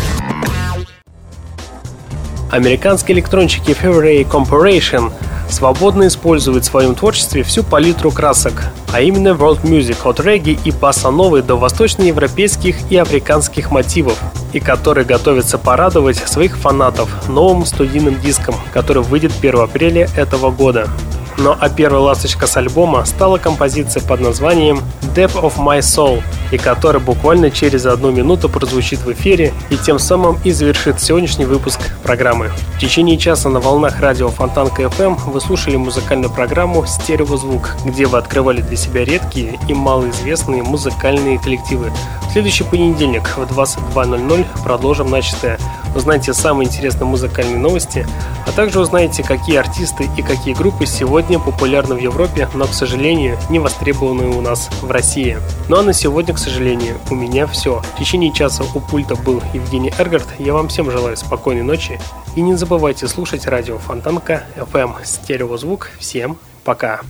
Американские 2.50 3.16
электронщики 3.16 3.72
Fevray 3.72 4.28
Corporation 4.28 5.12
свободно 5.48 6.08
используют 6.08 6.64
в 6.64 6.68
своем 6.68 6.96
творчестве 6.96 7.44
всю 7.44 7.64
палитру 7.64 8.10
красок, 8.12 8.64
а 8.92 9.02
именно 9.02 9.30
world 9.30 9.62
music 9.62 9.98
от 10.10 10.20
регги 10.20 10.58
и 10.66 10.72
басановой 10.72 11.44
до 11.44 11.58
восточноевропейских 11.58 12.92
и 12.92 12.98
африканских 12.98 13.70
мотивов, 13.70 14.18
и 14.54 14.60
которые 14.60 15.06
готовятся 15.06 15.60
порадовать 15.60 16.18
своих 16.18 16.58
фанатов 16.58 17.30
новым 17.30 17.66
студийным 17.66 18.20
диском, 18.20 18.56
который 18.74 19.04
выйдет 19.04 19.34
1 19.38 19.60
апреля 19.60 20.10
этого 20.16 20.50
года. 20.50 20.90
Но 21.38 21.56
а 21.60 21.70
первая 21.70 22.02
ласточка 22.02 22.48
с 22.48 22.58
альбома 22.58 23.06
стала 23.06 23.38
композиция 23.38 24.02
под 24.02 24.22
названием 24.22 24.82
Depth 25.16 25.40
of 25.40 25.58
My 25.58 25.80
Soul, 25.80 26.24
и 26.52 26.58
которая 26.58 27.02
буквально 27.02 27.52
через 27.52 27.86
одну 27.86 28.12
минуту 28.12 28.50
прозвучит 28.50 29.00
в 29.00 29.12
эфире 29.12 29.54
и 29.70 29.78
тем 29.78 30.00
самым 30.00 30.40
и 30.44 30.52
завершит 30.52 31.02
сегодняшний 31.02 31.46
выпуск 31.46 31.80
программы. 32.04 32.52
В 32.76 32.80
течение 32.80 33.18
часа 33.18 33.50
на 33.50 33.60
волнах 33.60 34.00
радио 34.00 34.30
Фонтанка 34.30 34.84
FM 34.84 35.18
вы 35.30 35.42
слушали 35.42 35.76
музыкальную 35.76 36.32
программу 36.32 36.86
«Стереозвук», 36.86 37.76
где 37.86 38.06
вы 38.06 38.18
открывали 38.18 38.62
для 38.62 38.78
себя 38.78 39.04
редкие 39.04 39.60
и 39.68 39.74
малоизвестные 39.74 40.64
музыкальные 40.64 41.40
коллективы. 41.40 41.92
В 42.30 42.32
следующий 42.32 42.64
понедельник 42.64 43.24
в 43.36 43.40
22.00 43.40 44.46
продолжим 44.64 45.10
начатое. 45.10 45.58
Узнаете 45.96 46.34
самые 46.34 46.68
интересные 46.68 47.08
музыкальные 47.08 47.58
новости, 47.58 48.06
а 48.46 48.52
также 48.52 48.80
узнаете, 48.80 49.24
какие 49.24 49.58
артисты 49.58 50.08
и 50.16 50.22
какие 50.22 50.54
группы 50.54 50.86
сегодня 50.86 51.40
популярны 51.40 51.96
в 51.96 52.00
Европе, 52.00 52.48
но, 52.54 52.66
к 52.66 52.74
сожалению, 52.74 53.38
не 53.50 53.58
востребованы 53.58 54.28
у 54.28 54.42
нас 54.42 54.70
в 54.82 54.92
России. 54.92 55.40
Ну 55.70 55.78
а 55.78 55.82
на 55.82 55.94
сегодня, 55.94 56.36
к 56.38 56.40
сожалению, 56.40 57.00
у 57.10 57.16
меня 57.16 57.48
все. 57.48 57.82
В 57.82 57.98
течение 57.98 58.32
часа 58.32 58.64
у 58.76 58.80
пульта 58.80 59.16
был 59.16 59.42
Евгений 59.56 59.92
Эргард. 59.98 60.28
Я 60.38 60.54
вам 60.54 60.68
всем 60.68 60.92
желаю 60.92 61.18
спокойной 61.18 61.64
ночи. 61.64 62.00
И 62.36 62.42
не 62.42 62.54
забывайте 62.54 63.08
слушать 63.08 63.48
радио 63.48 63.80
Фонтанка, 63.80 64.44
FM, 64.56 65.04
стереозвук. 65.04 65.90
Всем 65.98 66.38
пока! 66.64 67.02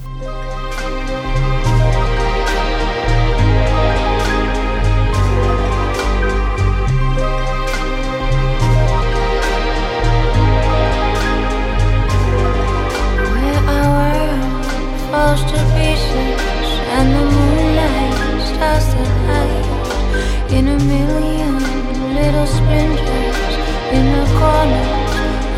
To 15.37 15.66
splinters 22.55 23.53
in 23.97 24.05
the 24.15 24.25
corners 24.39 25.13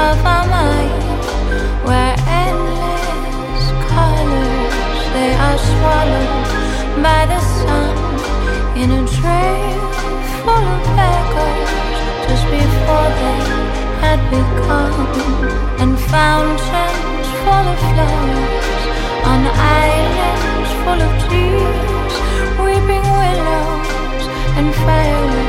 of 0.07 0.17
our 0.33 0.45
mind, 0.57 1.23
where 1.87 2.15
endless 2.43 3.65
colors 3.93 4.99
they 5.15 5.31
are 5.45 5.59
swallowed 5.71 6.49
by 7.05 7.21
the 7.31 7.41
sun 7.59 7.95
in 8.81 8.89
a 8.99 9.03
trail 9.17 9.79
full 10.41 10.65
of 10.75 10.83
echoes. 11.13 11.99
Just 12.27 12.45
before 12.57 13.09
they 13.21 13.39
had 14.03 14.19
become 14.29 15.09
and 15.81 15.93
fountains 16.13 17.27
full 17.43 17.67
of 17.73 17.79
flowers. 17.89 18.83
On 19.31 19.41
islands 19.45 20.71
full 20.83 21.01
of 21.07 21.13
trees 21.25 22.15
weeping 22.63 23.07
willows 23.21 24.23
and 24.57 24.67
fireworks 24.83 25.49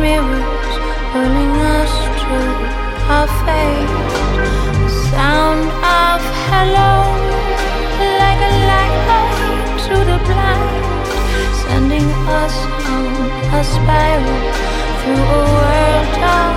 mirrors, 0.00 0.74
pulling 1.12 1.54
us 1.76 1.92
to 2.22 2.36
our 3.14 3.28
fate. 3.44 3.90
Sound 5.10 5.66
of 5.82 6.20
hello, 6.50 6.94
like 8.22 8.40
a 8.50 8.54
light 8.70 8.96
to 9.86 9.96
the 10.10 10.18
blind, 10.28 11.06
sending 11.62 12.08
us 12.40 12.56
on 12.94 13.10
a 13.58 13.62
spiral 13.74 14.40
through 15.00 15.24
a 15.38 15.44
world 15.56 16.14
of 16.38 16.52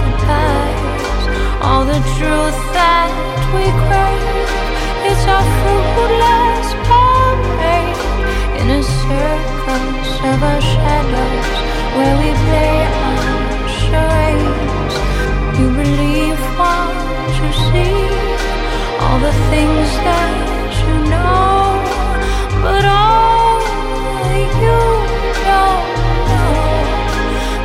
goodbyes. 0.00 1.24
All 1.66 1.84
the 1.84 2.00
truth 2.16 2.58
that 2.78 3.10
we 3.54 3.64
crave, 3.84 4.50
it's 5.08 5.24
our 5.34 5.46
fruitless 5.60 6.68
parade 6.88 8.00
in 8.60 8.66
a 8.78 8.82
circus 8.82 10.10
of 10.30 10.38
our 10.50 10.60
shadows 10.60 11.56
where 11.96 12.16
we 12.22 12.30
play 12.46 12.85
the 19.20 19.32
things 19.50 19.90
that 20.04 20.72
you 20.82 20.94
know, 21.10 21.80
but 22.62 22.84
all 22.84 23.60
you 24.62 24.80
don't 25.48 25.48
know 25.48 25.72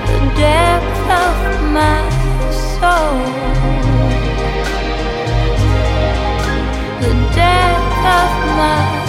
the 0.08 0.20
depth 0.40 1.08
of 1.26 1.36
my 1.78 2.00
soul. 2.80 3.18
The 7.02 7.14
depth 7.36 8.04
of 8.20 8.32
my 8.58 9.01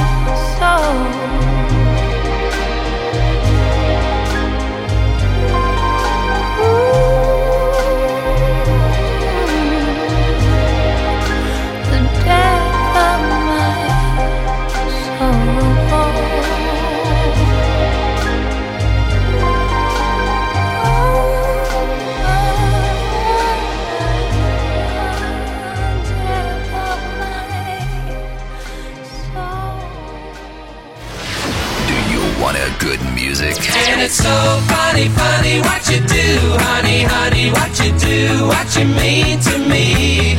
music? 33.32 33.56
And 33.88 34.02
it's 34.02 34.14
so 34.14 34.60
funny, 34.68 35.08
funny 35.08 35.60
what 35.60 35.88
you 35.88 36.00
do, 36.06 36.28
honey, 36.68 37.02
honey, 37.02 37.50
what 37.50 37.72
you 37.80 37.90
do, 37.98 38.46
what 38.46 38.68
you 38.76 38.84
mean 38.84 39.40
to 39.40 39.58
me. 39.58 40.36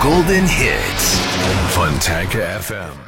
Golden 0.00 0.46
Hits. 0.46 1.18
Fontanka 1.74 2.58
FM. 2.60 3.07